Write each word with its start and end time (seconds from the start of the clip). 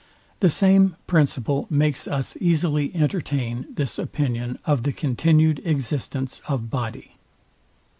The 0.39 0.49
same 0.49 0.95
principle 1.05 1.67
makes 1.69 2.07
us 2.07 2.35
easily 2.41 2.91
entertain 2.95 3.67
this 3.71 3.99
opinion 3.99 4.57
of 4.65 4.81
the 4.81 4.93
continued 4.93 5.61
existence 5.63 6.41
of 6.47 6.71
body. 6.71 7.17